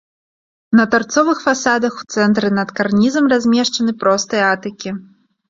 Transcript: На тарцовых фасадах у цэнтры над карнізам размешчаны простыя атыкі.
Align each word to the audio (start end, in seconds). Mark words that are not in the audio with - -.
На 0.77 0.85
тарцовых 0.95 1.43
фасадах 1.47 1.99
у 2.03 2.07
цэнтры 2.15 2.47
над 2.61 2.73
карнізам 2.81 3.29
размешчаны 3.35 3.91
простыя 4.07 4.51
атыкі. 4.57 4.89